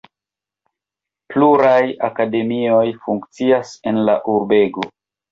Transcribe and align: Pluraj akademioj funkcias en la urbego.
Pluraj 1.33 1.83
akademioj 2.07 2.85
funkcias 3.03 3.75
en 3.93 4.01
la 4.09 4.15
urbego. 4.37 4.87